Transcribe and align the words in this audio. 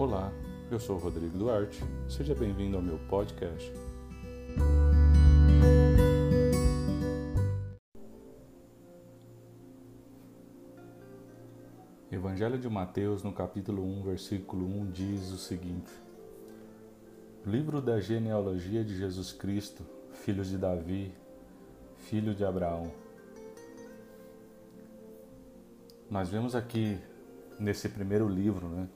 Olá, 0.00 0.32
eu 0.70 0.80
sou 0.80 0.96
Rodrigo 0.96 1.36
Duarte. 1.36 1.78
Seja 2.08 2.34
bem-vindo 2.34 2.74
ao 2.74 2.82
meu 2.82 2.98
podcast. 3.00 3.70
Evangelho 12.10 12.58
de 12.58 12.66
Mateus, 12.66 13.22
no 13.22 13.30
capítulo 13.30 13.84
1, 13.84 14.02
versículo 14.04 14.64
1, 14.64 14.90
diz 14.90 15.32
o 15.32 15.36
seguinte: 15.36 15.92
Livro 17.44 17.82
da 17.82 18.00
genealogia 18.00 18.82
de 18.82 18.96
Jesus 18.96 19.34
Cristo, 19.34 19.84
filho 20.12 20.42
de 20.42 20.56
Davi, 20.56 21.12
filho 21.98 22.34
de 22.34 22.42
Abraão. 22.42 22.90
Nós 26.10 26.30
vemos 26.30 26.54
aqui 26.54 26.98
nesse 27.58 27.86
primeiro 27.90 28.26
livro, 28.26 28.66
né, 28.66 28.88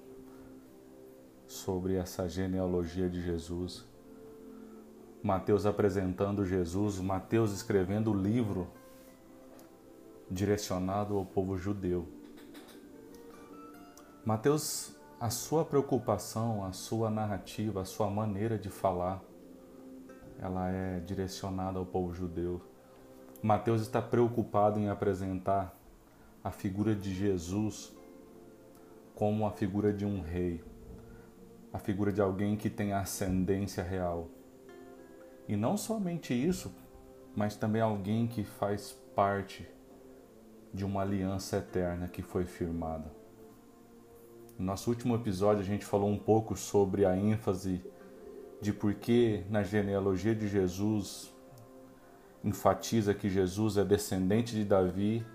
sobre 1.55 1.95
essa 1.95 2.29
genealogia 2.29 3.09
de 3.09 3.23
Jesus. 3.23 3.85
Mateus 5.23 5.65
apresentando 5.65 6.45
Jesus, 6.45 6.99
Mateus 6.99 7.53
escrevendo 7.53 8.11
o 8.11 8.15
livro 8.15 8.69
direcionado 10.31 11.17
ao 11.17 11.25
povo 11.25 11.57
judeu. 11.57 12.07
Mateus, 14.25 14.97
a 15.21 15.31
sua 15.31 15.65
preocupação, 15.65 16.65
a 16.65 16.73
sua 16.73 17.09
narrativa, 17.09 17.83
a 17.83 17.85
sua 17.85 18.11
maneira 18.11 18.59
de 18.59 18.69
falar, 18.69 19.23
ela 20.39 20.69
é 20.71 21.01
direcionada 21.01 21.79
ao 21.79 21.87
povo 21.87 22.13
judeu. 22.13 22.61
Mateus 23.43 23.81
está 23.81 24.03
preocupado 24.03 24.79
em 24.81 24.89
apresentar 24.89 25.75
a 26.43 26.51
figura 26.51 26.95
de 26.95 27.15
Jesus 27.15 27.95
como 29.15 29.47
a 29.47 29.51
figura 29.53 29.93
de 29.93 30.05
um 30.05 30.21
rei, 30.21 30.63
a 31.75 31.79
figura 31.81 32.13
de 32.13 32.21
alguém 32.21 32.57
que 32.57 32.71
tem 32.71 32.93
ascendência 32.93 33.83
real. 33.83 34.29
E 35.49 35.57
não 35.57 35.77
somente 35.77 36.33
isso, 36.33 36.73
mas 37.35 37.57
também 37.57 37.83
alguém 37.83 38.29
que 38.29 38.45
faz 38.45 38.93
parte 39.13 39.69
de 40.73 40.85
uma 40.85 41.03
aliança 41.03 41.57
eterna 41.57 42.07
que 42.07 42.23
foi 42.23 42.45
firmada. 42.45 43.11
No 44.57 44.67
nosso 44.67 44.89
último 44.89 45.17
episódio 45.17 45.63
a 45.63 45.67
gente 45.67 45.85
falou 45.85 46.09
um 46.09 46.17
pouco 46.17 46.57
sobre 46.57 47.05
a 47.05 47.17
ênfase 47.17 47.85
de 48.61 48.73
por 48.73 48.95
que 48.95 49.45
na 49.51 49.65
genealogia 49.65 50.33
de 50.33 50.47
Jesus 50.47 51.35
enfatiza 52.45 53.13
que 53.13 53.29
Jesus 53.29 53.79
é 53.79 53.85
descendente 53.85 54.55
de 54.55 54.65
Davi 54.65 55.27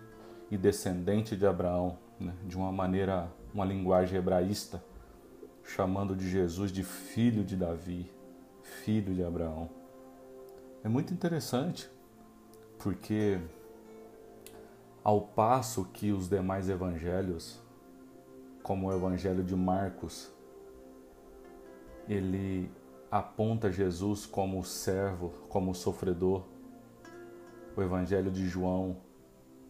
e 0.50 0.58
descendente 0.58 1.36
de 1.36 1.46
Abraão, 1.46 1.98
né? 2.18 2.34
de 2.46 2.56
uma 2.56 2.72
maneira, 2.72 3.30
uma 3.54 3.66
linguagem 3.66 4.18
hebraísta, 4.18 4.82
chamando 5.70 6.16
de 6.16 6.28
Jesus 6.28 6.72
de 6.72 6.84
filho 6.84 7.44
de 7.44 7.56
Davi, 7.56 8.12
filho 8.84 9.14
de 9.14 9.24
Abraão. 9.24 9.70
É 10.84 10.90
muito 10.90 11.14
interessante, 11.14 11.90
porque 12.80 13.40
ao 15.04 15.22
passo 15.22 15.86
que 15.86 16.12
os 16.12 16.28
demais 16.28 16.70
evangelhos, 16.70 17.60
como 18.64 18.88
o 18.88 18.94
evangelho 18.94 19.44
de 19.44 19.56
Marcos, 19.56 20.32
ele 22.08 22.72
aponta 23.12 23.72
Jesus 23.72 24.26
como 24.26 24.64
servo, 24.64 25.30
como 25.50 25.76
sofredor. 25.76 26.46
O 27.78 27.82
evangelho 27.82 28.32
de 28.32 28.48
João 28.48 28.98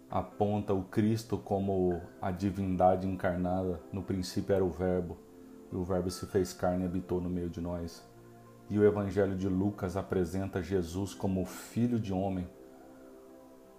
aponta 0.09 0.73
o 0.73 0.84
Cristo 0.84 1.38
como 1.38 2.02
a 2.22 2.31
divindade 2.31 3.06
encarnada. 3.06 3.81
No 3.91 4.02
princípio 4.02 4.56
era 4.56 4.63
o 4.63 4.69
Verbo, 4.69 5.17
e 5.72 5.75
o 5.75 5.84
Verbo 5.84 6.09
se 6.09 6.25
fez 6.25 6.53
carne 6.53 6.84
e 6.84 6.88
habitou 6.88 7.22
no 7.22 7.30
meio 7.30 7.50
de 7.50 7.62
nós. 7.62 8.08
E 8.70 8.78
o 8.78 8.84
Evangelho 8.84 9.36
de 9.36 9.48
Lucas 9.48 9.98
apresenta 9.98 10.62
Jesus 10.62 11.13
como 11.13 11.46
filho 11.46 12.00
de 12.00 12.13
homem, 12.13 12.47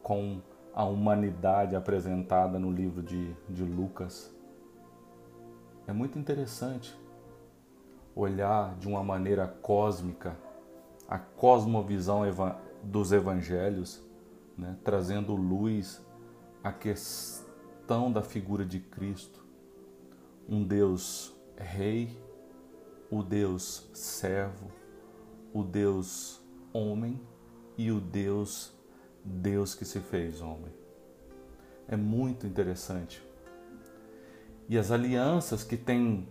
com 0.03 0.41
a 0.75 0.85
humanidade 0.85 1.77
apresentada 1.77 2.59
no 2.59 2.71
livro 2.71 3.03
de, 3.03 3.35
de 3.49 3.63
Lucas. 3.63 4.35
É 5.87 5.93
muito 5.93 6.19
interessante 6.19 6.99
olhar 8.15 8.75
de 8.77 8.89
uma 8.89 9.03
maneira 9.03 9.47
cósmica 9.47 10.37
a 11.09 11.19
cosmovisão 11.19 12.23
dos 12.85 13.11
evangelhos, 13.11 14.01
né, 14.57 14.77
trazendo 14.85 15.35
luz 15.35 16.05
a 16.63 16.71
questão 16.71 18.13
da 18.13 18.23
figura 18.23 18.65
de 18.65 18.79
Cristo, 18.79 19.45
um 20.49 20.63
Deus 20.63 21.35
rei, 21.63 22.19
o 23.11 23.23
Deus 23.23 23.89
servo, 23.93 24.71
o 25.53 25.63
Deus 25.63 26.41
homem 26.73 27.21
e 27.77 27.91
o 27.91 28.01
Deus 28.01 28.73
Deus 29.25 29.75
que 29.75 29.85
se 29.85 30.01
fez 30.01 30.41
homem. 30.41 30.73
É 31.87 31.97
muito 31.97 32.47
interessante. 32.47 33.23
E 34.69 34.79
as 34.79 34.91
alianças 34.91 35.65
que 35.65 35.77
têm 35.77 36.29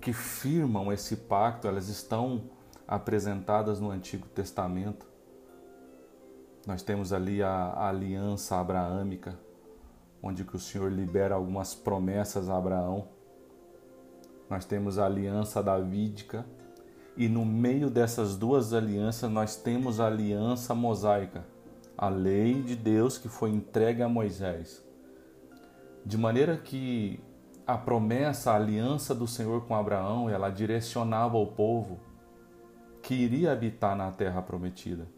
que 0.00 0.12
firmam 0.12 0.92
esse 0.92 1.16
pacto, 1.16 1.66
elas 1.66 1.88
estão 1.88 2.50
apresentadas 2.86 3.80
no 3.80 3.90
Antigo 3.90 4.26
Testamento. 4.28 5.06
Nós 6.66 6.82
temos 6.82 7.12
ali 7.12 7.42
a, 7.42 7.50
a 7.50 7.88
aliança 7.88 8.56
abraâmica, 8.56 9.38
onde 10.22 10.44
que 10.44 10.56
o 10.56 10.58
Senhor 10.58 10.90
libera 10.90 11.34
algumas 11.34 11.74
promessas 11.74 12.48
a 12.48 12.56
Abraão. 12.56 13.08
Nós 14.48 14.64
temos 14.64 14.98
a 14.98 15.06
aliança 15.06 15.62
davídica 15.62 16.46
e 17.16 17.28
no 17.28 17.44
meio 17.44 17.90
dessas 17.90 18.36
duas 18.36 18.72
alianças 18.72 19.30
nós 19.30 19.56
temos 19.56 20.00
a 20.00 20.06
aliança 20.06 20.74
mosaica, 20.74 21.44
a 21.96 22.08
lei 22.08 22.62
de 22.62 22.76
Deus 22.76 23.16
que 23.18 23.28
foi 23.28 23.50
entregue 23.50 24.02
a 24.02 24.08
Moisés. 24.08 24.84
De 26.04 26.16
maneira 26.16 26.56
que 26.56 27.18
a 27.66 27.76
promessa, 27.76 28.52
a 28.52 28.56
aliança 28.56 29.14
do 29.14 29.26
Senhor 29.26 29.62
com 29.62 29.74
Abraão, 29.74 30.30
ela 30.30 30.50
direcionava 30.50 31.36
o 31.36 31.46
povo 31.48 31.98
que 33.02 33.14
iria 33.14 33.52
habitar 33.52 33.96
na 33.96 34.12
terra 34.12 34.42
prometida, 34.42 35.08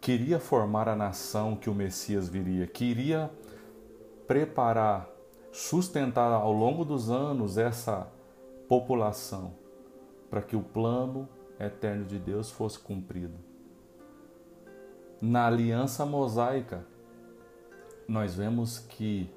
queria 0.00 0.40
formar 0.40 0.88
a 0.88 0.96
nação 0.96 1.54
que 1.54 1.68
o 1.68 1.74
Messias 1.74 2.28
viria, 2.28 2.66
queria 2.66 3.30
preparar, 4.26 5.08
sustentar 5.52 6.32
ao 6.32 6.52
longo 6.52 6.84
dos 6.84 7.10
anos 7.10 7.58
essa 7.58 8.08
população 8.70 9.54
para 10.30 10.40
que 10.40 10.54
o 10.54 10.62
plano 10.62 11.28
eterno 11.58 12.04
de 12.04 12.20
Deus 12.20 12.52
fosse 12.52 12.78
cumprido. 12.78 13.34
Na 15.20 15.48
aliança 15.48 16.06
mosaica, 16.06 16.86
nós 18.06 18.36
vemos 18.36 18.78
que 18.78 19.28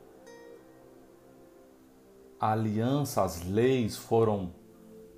a 2.40 2.52
aliança, 2.52 3.24
as 3.24 3.44
leis 3.44 3.98
foram 3.98 4.54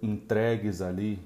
entregues 0.01 0.81
ali 0.81 1.19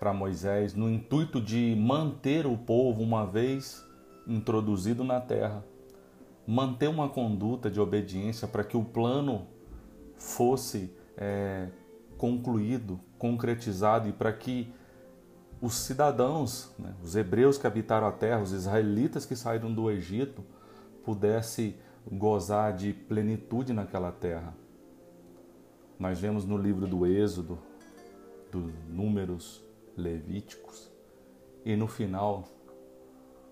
para 0.00 0.12
Moisés 0.12 0.74
no 0.74 0.90
intuito 0.90 1.40
de 1.40 1.76
manter 1.76 2.48
o 2.48 2.58
povo 2.58 3.00
uma 3.00 3.24
vez 3.24 3.86
introduzido 4.26 5.04
na 5.04 5.20
terra 5.20 5.64
manter 6.44 6.88
uma 6.88 7.08
conduta 7.08 7.70
de 7.70 7.78
obediência 7.78 8.48
para 8.48 8.64
que 8.64 8.76
o 8.76 8.82
plano 8.82 9.46
fosse 10.16 10.90
é, 11.16 11.68
concluído, 12.18 13.00
concretizado 13.16 14.08
e 14.08 14.12
para 14.12 14.32
que 14.32 14.70
os 15.60 15.74
cidadãos, 15.74 16.70
né, 16.78 16.94
os 17.02 17.16
hebreus 17.16 17.56
que 17.56 17.66
habitaram 17.66 18.06
a 18.06 18.12
terra, 18.12 18.42
os 18.42 18.52
israelitas 18.52 19.24
que 19.24 19.34
saíram 19.34 19.72
do 19.72 19.90
Egito, 19.90 20.44
pudessem 21.04 21.76
gozar 22.10 22.74
de 22.74 22.92
plenitude 22.92 23.72
naquela 23.72 24.12
terra. 24.12 24.54
Nós 25.98 26.20
vemos 26.20 26.44
no 26.44 26.56
livro 26.56 26.86
do 26.86 27.06
Êxodo, 27.06 27.58
dos 28.52 28.72
Números 28.88 29.62
Levíticos, 29.96 30.90
e 31.64 31.74
no 31.76 31.88
final, 31.88 32.44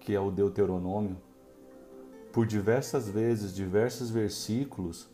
que 0.01 0.15
é 0.15 0.21
o 0.21 0.31
Deuteronômio, 0.31 1.17
por 2.33 2.47
diversas 2.47 3.09
vezes, 3.09 3.55
diversos 3.55 4.11
versículos, 4.11 5.09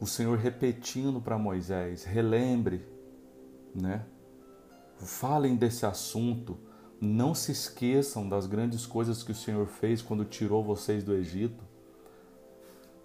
o 0.00 0.06
Senhor 0.06 0.38
repetindo 0.38 1.20
para 1.20 1.38
Moisés: 1.38 2.04
relembre, 2.04 2.84
né? 3.74 4.06
Falem 4.96 5.54
desse 5.54 5.84
assunto, 5.86 6.58
não 7.00 7.34
se 7.34 7.52
esqueçam 7.52 8.28
das 8.28 8.46
grandes 8.46 8.86
coisas 8.86 9.22
que 9.22 9.32
o 9.32 9.34
Senhor 9.34 9.66
fez 9.66 10.02
quando 10.02 10.24
tirou 10.24 10.64
vocês 10.64 11.04
do 11.04 11.14
Egito. 11.14 11.64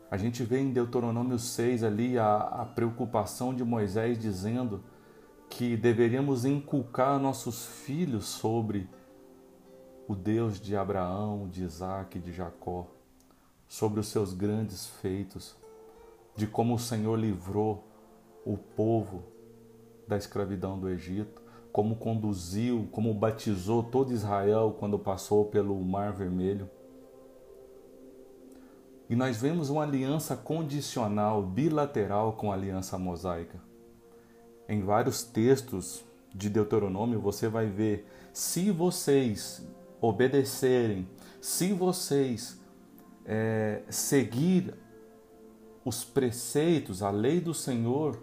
A 0.10 0.18
gente 0.18 0.44
vê 0.44 0.60
em 0.60 0.72
Deuteronômio 0.72 1.38
6 1.38 1.84
ali 1.84 2.18
a, 2.18 2.38
a 2.38 2.66
preocupação 2.66 3.54
de 3.54 3.64
Moisés 3.64 4.18
dizendo 4.18 4.84
que 5.50 5.76
deveríamos 5.76 6.46
inculcar 6.46 7.20
nossos 7.20 7.66
filhos 7.66 8.26
sobre 8.26 8.90
o 10.08 10.16
Deus 10.16 10.60
de 10.60 10.76
Abraão, 10.76 11.50
de 11.50 11.64
Isaac 11.64 12.20
de 12.20 12.32
Jacó, 12.32 12.88
sobre 13.68 14.00
os 14.00 14.08
seus 14.08 14.34
grandes 14.34 14.86
feitos, 14.86 15.56
de 16.36 16.46
como 16.46 16.76
o 16.76 16.80
Senhor 16.80 17.16
livrou 17.18 17.88
o 18.46 18.58
povo 18.58 19.24
da 20.08 20.18
escravidão 20.18 20.78
do 20.78 20.90
Egito, 20.90 21.42
como 21.72 21.96
conduziu, 21.96 22.88
como 22.92 23.14
batizou 23.14 23.84
todo 23.84 24.14
Israel 24.14 24.76
quando 24.80 25.00
passou 25.00 25.46
pelo 25.46 25.76
Mar 25.84 26.14
Vermelho. 26.14 26.70
E 29.10 29.16
nós 29.16 29.38
vemos 29.38 29.70
uma 29.70 29.84
aliança 29.84 30.36
condicional, 30.36 31.44
bilateral 31.44 32.34
com 32.34 32.52
a 32.52 32.56
aliança 32.56 32.98
mosaica. 32.98 33.60
Em 34.68 34.82
vários 34.82 35.24
textos 35.24 36.04
de 36.34 36.50
Deuteronômio 36.50 37.20
você 37.20 37.48
vai 37.48 37.68
ver: 37.68 38.08
se 38.34 38.72
vocês 38.72 39.68
obedecerem, 40.02 41.08
se 41.40 41.72
vocês 41.72 42.60
é, 43.26 43.84
seguir 43.90 44.74
os 45.86 46.04
preceitos, 46.04 47.04
a 47.04 47.12
lei 47.12 47.40
do 47.40 47.54
Senhor, 47.54 48.20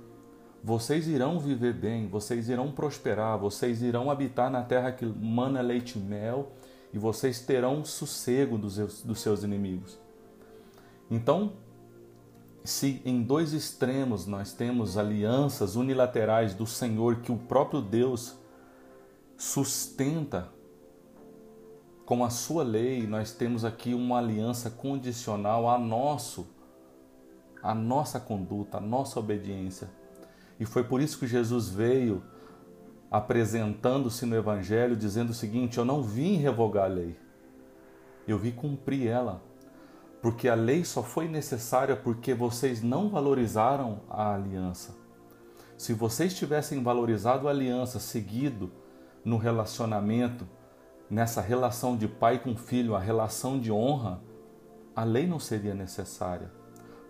vocês 0.64 1.06
irão 1.06 1.38
viver 1.38 1.72
bem, 1.72 2.08
vocês 2.08 2.48
irão 2.48 2.72
prosperar, 2.72 3.38
vocês 3.38 3.82
irão 3.82 4.10
habitar 4.10 4.50
na 4.50 4.62
terra 4.62 4.90
que 4.90 5.06
mana 5.06 5.60
leite 5.60 5.96
e 5.98 6.02
mel 6.02 6.52
e 6.92 6.98
vocês 6.98 7.40
terão 7.40 7.84
sossego 7.84 8.58
dos, 8.58 9.02
dos 9.02 9.20
seus 9.20 9.44
inimigos. 9.44 9.98
Então, 11.08 11.52
se 12.64 13.00
em 13.04 13.22
dois 13.22 13.52
extremos 13.52 14.26
nós 14.26 14.52
temos 14.52 14.98
alianças 14.98 15.76
unilaterais 15.76 16.54
do 16.54 16.66
Senhor 16.66 17.16
que 17.16 17.32
o 17.32 17.36
próprio 17.36 17.80
Deus 17.80 18.36
sustenta 19.36 20.48
com 22.04 22.24
a 22.24 22.30
sua 22.30 22.62
lei, 22.62 23.06
nós 23.06 23.32
temos 23.32 23.64
aqui 23.64 23.94
uma 23.94 24.18
aliança 24.18 24.68
condicional 24.70 25.68
a 25.68 25.78
nosso 25.78 26.46
a 27.62 27.74
nossa 27.74 28.18
conduta, 28.18 28.78
a 28.78 28.80
nossa 28.80 29.20
obediência. 29.20 29.88
E 30.58 30.64
foi 30.64 30.84
por 30.84 31.00
isso 31.00 31.18
que 31.18 31.26
Jesus 31.26 31.68
veio 31.68 32.22
apresentando-se 33.10 34.24
no 34.24 34.34
evangelho 34.34 34.96
dizendo 34.96 35.30
o 35.30 35.34
seguinte: 35.34 35.78
eu 35.78 35.84
não 35.84 36.02
vim 36.02 36.36
revogar 36.36 36.84
a 36.84 36.88
lei. 36.88 37.16
Eu 38.26 38.38
vim 38.38 38.52
cumprir 38.52 39.08
ela 39.08 39.42
porque 40.22 40.48
a 40.48 40.54
lei 40.54 40.84
só 40.84 41.02
foi 41.02 41.26
necessária 41.26 41.96
porque 41.96 42.32
vocês 42.32 42.80
não 42.80 43.08
valorizaram 43.08 44.02
a 44.08 44.32
aliança. 44.32 44.94
Se 45.76 45.92
vocês 45.92 46.32
tivessem 46.32 46.80
valorizado 46.80 47.48
a 47.48 47.50
aliança, 47.50 47.98
seguido 47.98 48.70
no 49.24 49.36
relacionamento, 49.36 50.46
nessa 51.10 51.40
relação 51.40 51.96
de 51.96 52.06
pai 52.06 52.38
com 52.38 52.56
filho, 52.56 52.94
a 52.94 53.00
relação 53.00 53.58
de 53.58 53.72
honra, 53.72 54.22
a 54.94 55.02
lei 55.02 55.26
não 55.26 55.40
seria 55.40 55.74
necessária. 55.74 56.52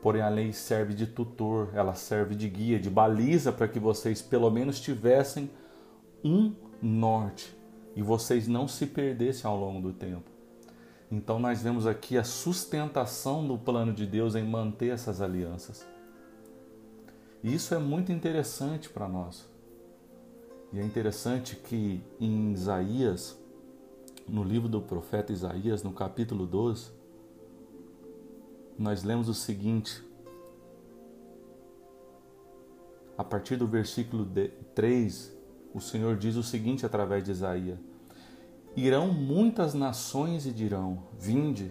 Porém, 0.02 0.20
a 0.20 0.28
lei 0.28 0.52
serve 0.52 0.94
de 0.94 1.06
tutor, 1.06 1.70
ela 1.74 1.94
serve 1.94 2.34
de 2.34 2.48
guia, 2.48 2.78
de 2.78 2.90
baliza 2.90 3.52
para 3.52 3.68
que 3.68 3.78
vocês 3.78 4.20
pelo 4.20 4.50
menos 4.50 4.80
tivessem 4.80 5.48
um 6.24 6.52
norte 6.82 7.56
e 7.94 8.02
vocês 8.02 8.48
não 8.48 8.66
se 8.66 8.84
perdessem 8.86 9.48
ao 9.48 9.56
longo 9.56 9.80
do 9.80 9.92
tempo. 9.92 10.28
Então 11.08 11.38
nós 11.38 11.62
vemos 11.62 11.86
aqui 11.86 12.18
a 12.18 12.24
sustentação 12.24 13.46
do 13.46 13.56
plano 13.56 13.92
de 13.92 14.04
Deus 14.04 14.34
em 14.34 14.42
manter 14.42 14.88
essas 14.88 15.20
alianças. 15.20 15.86
E 17.44 17.54
isso 17.54 17.72
é 17.72 17.78
muito 17.78 18.10
interessante 18.10 18.88
para 18.88 19.08
nós. 19.08 19.48
E 20.72 20.80
é 20.80 20.82
interessante 20.82 21.54
que 21.54 22.02
em 22.18 22.52
Isaías, 22.52 23.38
no 24.26 24.42
livro 24.42 24.68
do 24.68 24.80
profeta 24.80 25.32
Isaías, 25.32 25.84
no 25.84 25.92
capítulo 25.92 26.44
12, 26.44 27.01
nós 28.82 29.04
lemos 29.04 29.28
o 29.28 29.34
seguinte: 29.34 30.04
a 33.16 33.22
partir 33.22 33.56
do 33.56 33.66
versículo 33.66 34.28
3, 34.74 35.32
o 35.72 35.80
Senhor 35.80 36.16
diz 36.16 36.34
o 36.34 36.42
seguinte 36.42 36.84
através 36.84 37.24
de 37.24 37.30
Isaías: 37.30 37.78
Irão 38.76 39.12
muitas 39.12 39.72
nações 39.72 40.46
e 40.46 40.50
dirão: 40.50 41.04
Vinde, 41.18 41.70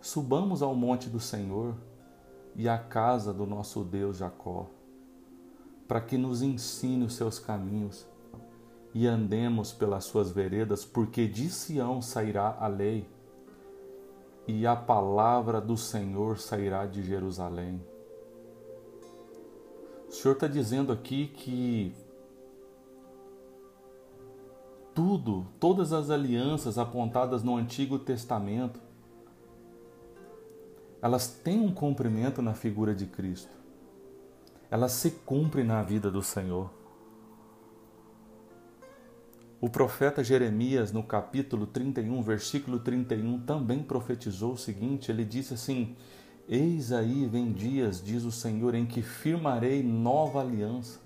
subamos 0.00 0.62
ao 0.62 0.74
monte 0.74 1.08
do 1.08 1.18
Senhor 1.18 1.74
e 2.54 2.68
à 2.68 2.76
casa 2.76 3.32
do 3.32 3.46
nosso 3.46 3.82
Deus 3.82 4.18
Jacó, 4.18 4.68
para 5.88 6.00
que 6.02 6.18
nos 6.18 6.42
ensine 6.42 7.04
os 7.04 7.14
seus 7.14 7.38
caminhos 7.38 8.06
e 8.94 9.06
andemos 9.06 9.72
pelas 9.72 10.04
suas 10.04 10.30
veredas, 10.30 10.84
porque 10.84 11.26
de 11.26 11.48
Sião 11.48 12.02
sairá 12.02 12.54
a 12.60 12.66
lei 12.66 13.08
e 14.46 14.66
a 14.66 14.74
palavra 14.74 15.60
do 15.60 15.76
Senhor 15.76 16.38
sairá 16.38 16.86
de 16.86 17.02
Jerusalém. 17.02 17.80
O 20.08 20.12
Senhor 20.12 20.34
está 20.34 20.46
dizendo 20.46 20.92
aqui 20.92 21.28
que 21.28 21.94
tudo, 24.94 25.46
todas 25.58 25.92
as 25.92 26.10
alianças 26.10 26.76
apontadas 26.76 27.42
no 27.42 27.56
Antigo 27.56 27.98
Testamento, 27.98 28.78
elas 31.00 31.28
têm 31.28 31.60
um 31.60 31.72
cumprimento 31.72 32.42
na 32.42 32.54
figura 32.54 32.94
de 32.94 33.06
Cristo. 33.06 33.56
Elas 34.70 34.92
se 34.92 35.10
cumprem 35.10 35.64
na 35.64 35.82
vida 35.82 36.10
do 36.10 36.22
Senhor. 36.22 36.70
O 39.62 39.70
profeta 39.70 40.22
Jeremias, 40.22 40.92
no 40.92 41.02
capítulo 41.02 41.66
31, 41.66 42.20
versículo 42.20 42.78
31, 42.78 43.40
também 43.40 43.82
profetizou 43.82 44.52
o 44.52 44.58
seguinte: 44.58 45.10
ele 45.10 45.24
disse 45.24 45.54
assim: 45.54 45.96
Eis 46.46 46.92
aí 46.92 47.24
vem 47.24 47.50
dias, 47.50 48.02
diz 48.04 48.24
o 48.24 48.30
Senhor, 48.30 48.74
em 48.74 48.84
que 48.84 49.00
firmarei 49.00 49.82
nova 49.82 50.42
aliança 50.42 51.00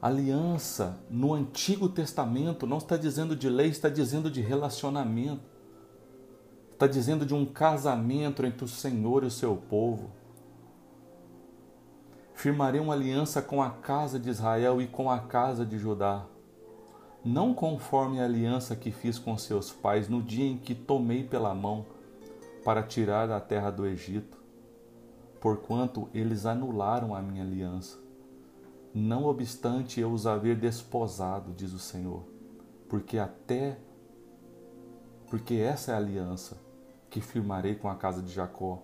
Aliança 0.00 0.98
no 1.10 1.34
Antigo 1.34 1.86
Testamento 1.86 2.66
não 2.66 2.78
está 2.78 2.96
dizendo 2.96 3.36
de 3.36 3.50
lei, 3.50 3.68
está 3.68 3.90
dizendo 3.90 4.30
de 4.30 4.40
relacionamento. 4.40 5.42
Está 6.72 6.86
dizendo 6.86 7.26
de 7.26 7.34
um 7.34 7.44
casamento 7.44 8.46
entre 8.46 8.64
o 8.64 8.68
Senhor 8.68 9.24
e 9.24 9.26
o 9.26 9.30
seu 9.30 9.54
povo. 9.54 10.10
Firmarei 12.32 12.80
uma 12.80 12.94
aliança 12.94 13.42
com 13.42 13.62
a 13.62 13.68
casa 13.68 14.18
de 14.18 14.30
Israel 14.30 14.80
e 14.80 14.86
com 14.86 15.10
a 15.10 15.18
casa 15.18 15.66
de 15.66 15.76
Judá, 15.76 16.24
não 17.24 17.52
conforme 17.52 18.20
a 18.20 18.24
aliança 18.24 18.74
que 18.74 18.90
fiz 18.90 19.18
com 19.18 19.36
seus 19.36 19.70
pais 19.70 20.08
no 20.08 20.22
dia 20.22 20.46
em 20.46 20.56
que 20.56 20.74
tomei 20.74 21.24
pela 21.24 21.54
mão 21.54 21.86
para 22.64 22.82
tirar 22.82 23.26
da 23.26 23.40
terra 23.40 23.70
do 23.70 23.86
Egito, 23.86 24.38
porquanto 25.40 26.08
eles 26.14 26.46
anularam 26.46 27.14
a 27.14 27.20
minha 27.22 27.42
aliança 27.42 28.10
não 28.94 29.26
obstante 29.26 30.00
eu 30.00 30.12
os 30.12 30.26
haver 30.26 30.56
desposado, 30.56 31.52
diz 31.52 31.72
o 31.72 31.78
Senhor, 31.78 32.24
porque 32.88 33.18
até 33.18 33.78
porque 35.28 35.54
essa 35.54 35.92
é 35.92 35.94
a 35.94 35.98
aliança 35.98 36.60
que 37.08 37.20
firmarei 37.20 37.76
com 37.76 37.88
a 37.88 37.94
casa 37.94 38.20
de 38.20 38.32
Jacó. 38.32 38.82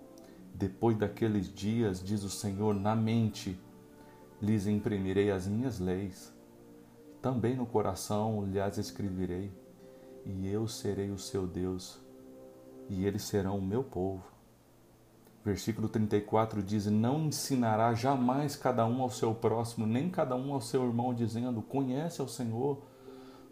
Depois 0.55 0.97
daqueles 0.97 1.53
dias, 1.53 2.01
diz 2.01 2.23
o 2.23 2.31
Senhor, 2.31 2.73
na 2.73 2.95
mente 2.95 3.61
lhes 4.41 4.69
imprimirei 4.69 5.29
as 5.33 5.49
minhas 5.49 5.81
leis, 5.81 6.33
também 7.27 7.57
no 7.57 7.67
coração 7.67 8.47
lhes 8.47 8.79
escreverei, 8.79 9.51
e 10.25 10.49
eu 10.49 10.69
serei 10.69 11.11
o 11.11 11.19
seu 11.19 11.45
Deus, 11.45 11.99
e 12.89 13.05
eles 13.05 13.25
serão 13.25 13.59
o 13.59 13.61
meu 13.63 13.83
povo. 13.83 14.23
Versículo 15.45 15.89
34 15.89 16.63
diz: 16.63 16.87
Não 16.87 17.25
ensinará 17.25 17.93
jamais 17.95 18.55
cada 18.55 18.87
um 18.87 19.03
ao 19.03 19.11
seu 19.11 19.35
próximo, 19.35 19.89
nem 19.89 20.09
cada 20.09 20.37
um 20.37 20.55
ao 20.55 20.61
seu 20.61 20.87
irmão, 20.87 21.13
dizendo: 21.13 21.61
Conhece 21.61 22.21
ao 22.21 22.29
Senhor, 22.29 22.81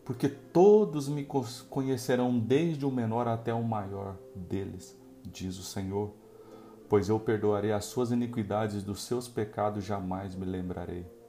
porque 0.05 0.29
todos 0.29 1.09
me 1.09 1.27
conhecerão, 1.69 2.39
desde 2.39 2.87
o 2.87 2.93
menor 2.93 3.27
até 3.27 3.53
o 3.53 3.65
maior 3.65 4.17
deles, 4.37 4.97
diz 5.25 5.59
o 5.59 5.65
Senhor. 5.65 6.15
Pois 6.89 7.09
eu 7.09 7.19
perdoarei 7.19 7.73
as 7.73 7.87
suas 7.87 8.13
iniquidades, 8.13 8.85
dos 8.85 9.03
seus 9.03 9.27
pecados 9.27 9.83
jamais 9.83 10.37
me 10.37 10.47
lembrarei. 10.47 11.24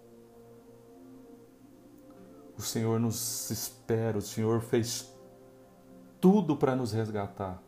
O 2.57 2.61
Senhor 2.61 2.99
nos 2.99 3.49
espera, 3.51 4.17
o 4.17 4.21
Senhor 4.21 4.61
fez 4.61 5.13
tudo 6.21 6.55
para 6.55 6.75
nos 6.75 6.93
resgatar. 6.93 7.61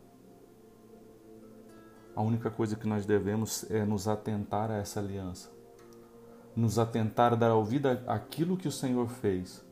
A 2.16 2.22
única 2.22 2.50
coisa 2.50 2.74
que 2.74 2.88
nós 2.88 3.06
devemos 3.06 3.70
é 3.70 3.84
nos 3.84 4.08
atentar 4.08 4.70
a 4.70 4.78
essa 4.78 4.98
aliança, 4.98 5.50
nos 6.56 6.78
atentar 6.78 7.34
a 7.34 7.36
dar 7.36 7.54
ouvido 7.54 7.86
àquilo 8.06 8.56
que 8.56 8.66
o 8.66 8.72
Senhor 8.72 9.06
fez, 9.08 9.64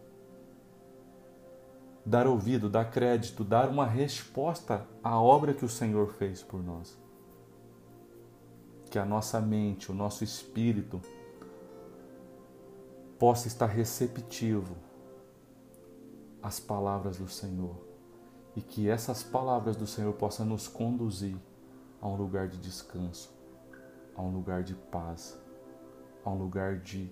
dar 2.05 2.27
ouvido, 2.29 2.69
dar 2.69 2.89
crédito, 2.91 3.43
dar 3.43 3.69
uma 3.69 3.87
resposta 3.87 4.87
à 5.03 5.21
obra 5.21 5.55
que 5.55 5.65
o 5.65 5.69
Senhor 5.69 6.13
fez 6.13 6.43
por 6.43 6.63
nós. 6.63 6.97
Que 8.89 8.99
a 8.99 9.05
nossa 9.05 9.41
mente, 9.41 9.91
o 9.91 9.95
nosso 9.95 10.23
espírito 10.23 11.01
possa 13.19 13.49
estar 13.49 13.67
receptivo 13.67 14.86
às 16.47 16.61
palavras 16.61 17.19
do 17.19 17.29
Senhor 17.29 17.75
e 18.55 18.63
que 18.63 18.89
essas 18.89 19.21
palavras 19.21 19.75
do 19.75 19.85
Senhor 19.85 20.13
possam 20.13 20.47
nos 20.47 20.69
conduzir 20.69 21.37
a 22.01 22.07
um 22.07 22.15
lugar 22.15 22.47
de 22.47 22.57
descanso, 22.59 23.35
a 24.15 24.23
um 24.23 24.31
lugar 24.33 24.63
de 24.63 24.73
paz, 24.73 25.37
a 26.25 26.31
um 26.31 26.39
lugar 26.39 26.79
de 26.79 27.11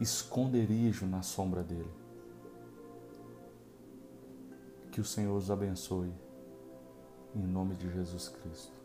esconderijo 0.00 1.04
na 1.04 1.20
sombra 1.20 1.62
dele. 1.62 1.92
Que 4.90 5.02
o 5.02 5.04
Senhor 5.04 5.36
os 5.36 5.50
abençoe, 5.50 6.10
em 7.34 7.46
nome 7.46 7.74
de 7.74 7.92
Jesus 7.92 8.30
Cristo. 8.30 8.79